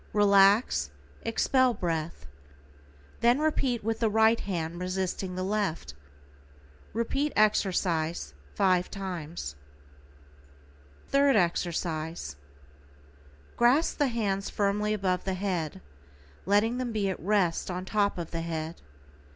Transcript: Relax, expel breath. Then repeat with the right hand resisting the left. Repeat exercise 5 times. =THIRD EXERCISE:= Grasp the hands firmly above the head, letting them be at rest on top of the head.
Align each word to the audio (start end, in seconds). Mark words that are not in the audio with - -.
Relax, 0.13 0.89
expel 1.21 1.75
breath. 1.75 2.25
Then 3.19 3.37
repeat 3.37 3.83
with 3.83 3.99
the 3.99 4.09
right 4.09 4.39
hand 4.39 4.79
resisting 4.79 5.35
the 5.35 5.43
left. 5.43 5.93
Repeat 6.91 7.31
exercise 7.35 8.33
5 8.55 8.89
times. 8.89 9.55
=THIRD 11.09 11.35
EXERCISE:= 11.35 12.35
Grasp 13.55 13.99
the 13.99 14.07
hands 14.07 14.49
firmly 14.49 14.95
above 14.95 15.23
the 15.23 15.35
head, 15.35 15.81
letting 16.47 16.79
them 16.79 16.91
be 16.91 17.07
at 17.07 17.19
rest 17.19 17.69
on 17.69 17.85
top 17.85 18.17
of 18.17 18.31
the 18.31 18.41
head. 18.41 18.81